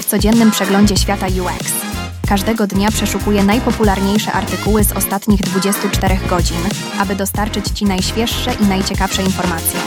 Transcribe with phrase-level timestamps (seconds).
[0.00, 1.72] W codziennym przeglądzie świata UX.
[2.28, 6.56] Każdego dnia przeszukuję najpopularniejsze artykuły z ostatnich 24 godzin,
[6.98, 9.80] aby dostarczyć Ci najświeższe i najciekawsze informacje.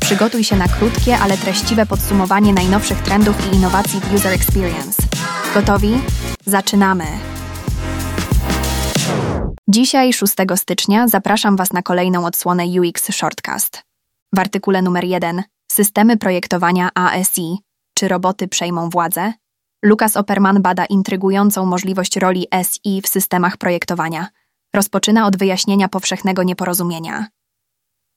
[0.00, 5.02] Przygotuj się na krótkie, ale treściwe podsumowanie najnowszych trendów i innowacji w User Experience.
[5.54, 6.00] Gotowi?
[6.46, 7.04] Zaczynamy!
[9.68, 13.82] Dzisiaj, 6 stycznia, zapraszam Was na kolejną odsłonę UX Shortcast.
[14.34, 17.58] W artykule numer 1 Systemy projektowania ASI
[17.94, 19.32] czy roboty przejmą władzę?
[19.84, 24.28] Lukas Opperman bada intrygującą możliwość roli SI w systemach projektowania.
[24.74, 27.26] Rozpoczyna od wyjaśnienia powszechnego nieporozumienia.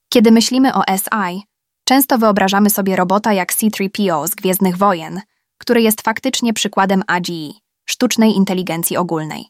[0.09, 1.43] Kiedy myślimy o SI,
[1.83, 5.21] często wyobrażamy sobie robota jak C3PO z Gwiezdnych Wojen,
[5.57, 7.53] który jest faktycznie przykładem AGI,
[7.85, 9.45] sztucznej inteligencji ogólnej.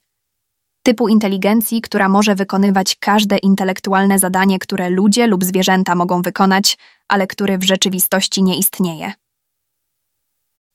[0.83, 7.27] Typu inteligencji, która może wykonywać każde intelektualne zadanie, które ludzie lub zwierzęta mogą wykonać, ale
[7.27, 9.13] który w rzeczywistości nie istnieje.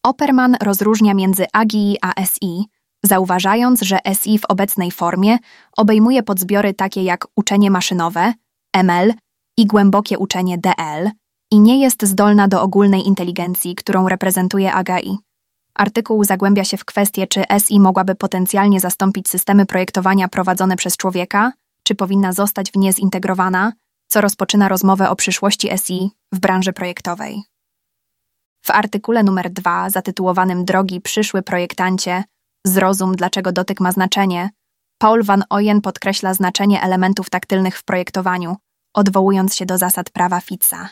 [0.03, 2.65] Opperman rozróżnia między AGI a SI,
[3.05, 5.39] zauważając, że SI w obecnej formie
[5.77, 8.33] obejmuje podzbiory takie jak uczenie maszynowe,
[8.77, 9.15] ML
[9.57, 11.11] i głębokie uczenie DL
[11.51, 15.19] i nie jest zdolna do ogólnej inteligencji, którą reprezentuje AGI.
[15.75, 21.53] Artykuł zagłębia się w kwestię, czy SI mogłaby potencjalnie zastąpić systemy projektowania prowadzone przez człowieka,
[21.83, 23.73] czy powinna zostać w nie zintegrowana,
[24.09, 27.43] co rozpoczyna rozmowę o przyszłości SI w branży projektowej.
[28.63, 32.25] W artykule numer 2 zatytułowanym Drogi przyszły projektancie
[32.67, 34.51] Zrozum, dlaczego dotyk ma znaczenie,
[34.99, 38.57] Paul van Oyen podkreśla znaczenie elementów taktylnych w projektowaniu,
[38.95, 40.89] odwołując się do zasad prawa Fitza.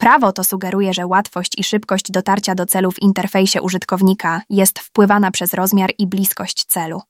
[0.00, 5.30] Prawo to sugeruje, że łatwość i szybkość dotarcia do celu w interfejsie użytkownika jest wpływana
[5.30, 7.02] przez rozmiar i bliskość celu.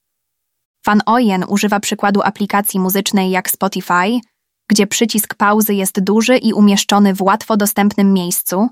[0.85, 4.19] Van Oyen używa przykładu aplikacji muzycznej jak Spotify,
[4.69, 8.69] gdzie przycisk pauzy jest duży i umieszczony w łatwo dostępnym miejscu,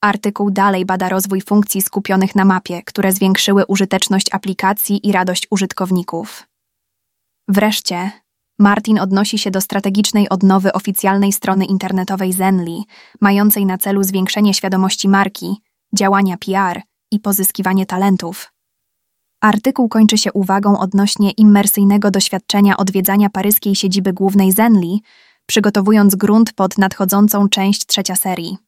[0.00, 6.53] Artykuł dalej bada rozwój funkcji skupionych na mapie, które zwiększyły użyteczność aplikacji i radość użytkowników.
[7.48, 8.10] Wreszcie,
[8.58, 12.82] Martin odnosi się do strategicznej odnowy oficjalnej strony internetowej Zenly,
[13.20, 15.56] mającej na celu zwiększenie świadomości marki,
[15.94, 18.52] działania PR i pozyskiwanie talentów.
[19.40, 24.98] Artykuł kończy się uwagą odnośnie immersyjnego doświadczenia odwiedzania paryskiej siedziby głównej Zenly,
[25.46, 28.58] przygotowując grunt pod nadchodzącą część trzecia serii.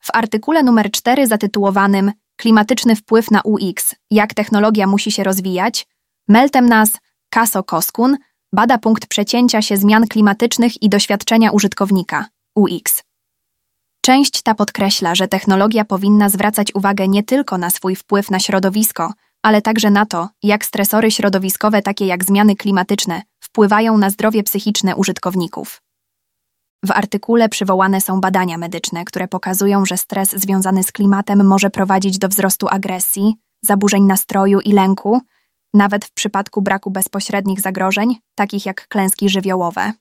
[0.00, 5.86] W artykule numer 4 zatytułowanym Klimatyczny wpływ na UX jak technologia musi się rozwijać,
[6.28, 6.98] Meltem nas
[7.30, 8.16] Kaso Koskun
[8.52, 13.02] bada punkt przecięcia się zmian klimatycznych i doświadczenia użytkownika UX.
[14.00, 19.12] Część ta podkreśla, że technologia powinna zwracać uwagę nie tylko na swój wpływ na środowisko,
[19.42, 24.96] ale także na to, jak stresory środowiskowe takie jak zmiany klimatyczne wpływają na zdrowie psychiczne
[24.96, 25.82] użytkowników.
[26.84, 32.18] W artykule przywołane są badania medyczne, które pokazują, że stres związany z klimatem może prowadzić
[32.18, 35.20] do wzrostu agresji, zaburzeń nastroju i lęku,
[35.74, 39.92] nawet w przypadku braku bezpośrednich zagrożeń, takich jak klęski żywiołowe.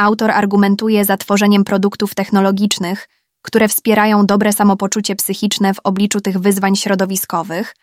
[0.00, 3.08] Autor argumentuje za tworzeniem produktów technologicznych,
[3.42, 7.74] które wspierają dobre samopoczucie psychiczne w obliczu tych wyzwań środowiskowych,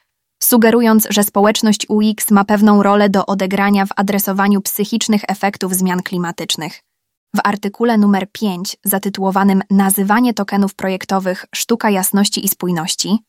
[0.44, 6.82] sugerując, że społeczność UX ma pewną rolę do odegrania w adresowaniu psychicznych efektów zmian klimatycznych.
[7.36, 13.20] W artykule numer 5 zatytułowanym Nazywanie tokenów projektowych Sztuka jasności i spójności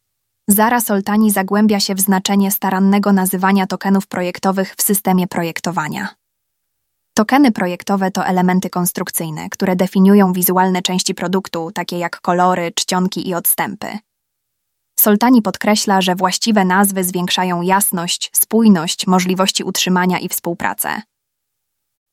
[0.50, 6.08] Zara Soltani zagłębia się w znaczenie starannego nazywania tokenów projektowych w systemie projektowania.
[7.14, 13.34] Tokeny projektowe to elementy konstrukcyjne, które definiują wizualne części produktu, takie jak kolory, czcionki i
[13.34, 13.98] odstępy.
[14.98, 21.02] Soltani podkreśla, że właściwe nazwy zwiększają jasność, spójność, możliwości utrzymania i współpracę.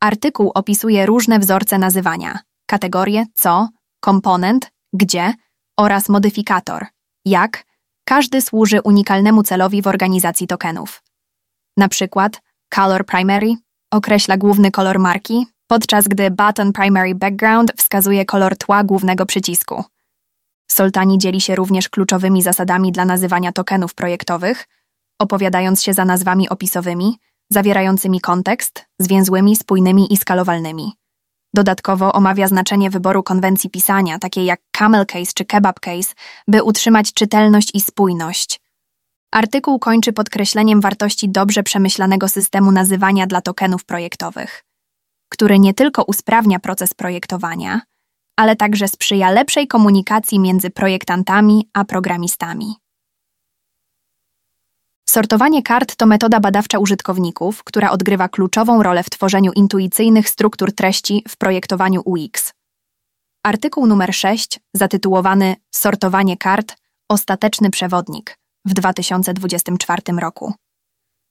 [0.01, 5.33] Artykuł opisuje różne wzorce nazywania: kategorie, co, komponent, gdzie
[5.77, 6.85] oraz modyfikator,
[7.25, 7.65] jak,
[8.05, 11.03] każdy służy unikalnemu celowi w organizacji tokenów.
[11.77, 13.55] Na przykład color primary
[13.91, 19.83] określa główny kolor marki, podczas gdy button primary background wskazuje kolor tła głównego przycisku.
[20.71, 24.65] Soltani dzieli się również kluczowymi zasadami dla nazywania tokenów projektowych,
[25.19, 27.19] opowiadając się za nazwami opisowymi,
[27.49, 30.93] zawierającymi kontekst, zwięzłymi, spójnymi i skalowalnymi.
[31.55, 36.13] Dodatkowo omawia znaczenie wyboru konwencji pisania, takiej jak camel case czy kebab case,
[36.47, 38.61] by utrzymać czytelność i spójność.
[39.31, 44.63] Artykuł kończy podkreśleniem wartości dobrze przemyślanego systemu nazywania dla tokenów projektowych,
[45.29, 47.81] który nie tylko usprawnia proces projektowania,
[48.37, 52.75] ale także sprzyja lepszej komunikacji między projektantami a programistami.
[55.15, 61.23] Sortowanie kart to metoda badawcza użytkowników, która odgrywa kluczową rolę w tworzeniu intuicyjnych struktur treści
[61.27, 62.53] w projektowaniu UX.
[63.43, 66.75] Artykuł numer 6, zatytułowany Sortowanie kart
[67.09, 70.53] ostateczny przewodnik w 2024 roku.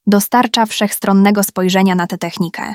[0.06, 2.74] Dostarcza wszechstronnego spojrzenia na tę technikę.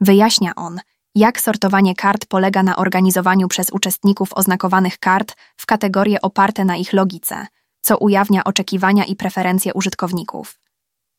[0.00, 0.80] Wyjaśnia on,
[1.14, 6.92] jak sortowanie kart polega na organizowaniu przez uczestników oznakowanych kart w kategorie oparte na ich
[6.92, 7.46] logice,
[7.80, 10.58] co ujawnia oczekiwania i preferencje użytkowników.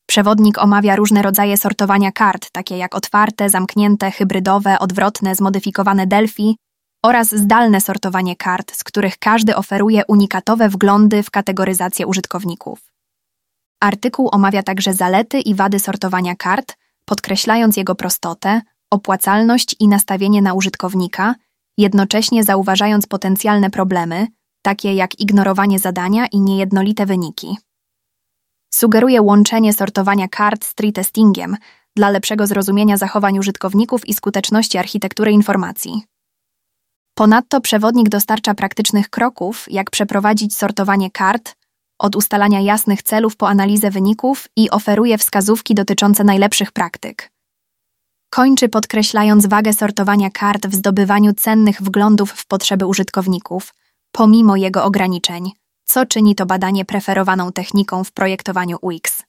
[0.05, 6.57] Przewodnik omawia różne rodzaje sortowania kart, takie jak otwarte, zamknięte, hybrydowe, odwrotne, zmodyfikowane Delphi
[7.03, 12.79] oraz zdalne sortowanie kart, z których każdy oferuje unikatowe wglądy w kategoryzację użytkowników.
[13.79, 18.61] Artykuł omawia także zalety i wady sortowania kart, podkreślając jego prostotę,
[18.91, 21.35] opłacalność i nastawienie na użytkownika,
[21.77, 24.27] jednocześnie zauważając potencjalne problemy,
[24.61, 27.57] takie jak ignorowanie zadania i niejednolite wyniki.
[28.73, 31.55] Sugeruje łączenie sortowania kart z tree-testingiem
[31.95, 36.03] dla lepszego zrozumienia zachowań użytkowników i skuteczności architektury informacji.
[37.13, 41.55] Ponadto przewodnik dostarcza praktycznych kroków, jak przeprowadzić sortowanie kart,
[41.99, 47.31] od ustalania jasnych celów po analizę wyników i oferuje wskazówki dotyczące najlepszych praktyk.
[48.29, 53.73] Kończy podkreślając wagę sortowania kart w zdobywaniu cennych wglądów w potrzeby użytkowników,
[54.11, 55.51] pomimo jego ograniczeń,
[55.85, 59.23] co czyni to badanie preferowaną techniką w projektowaniu UX.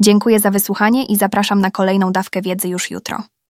[0.00, 3.22] Dziękuję za wysłuchanie i zapraszam na kolejną dawkę wiedzy już jutro.